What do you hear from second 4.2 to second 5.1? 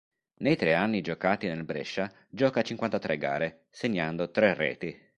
tre reti.